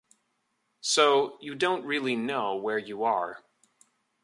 [0.79, 3.43] So, you don't really know where you are.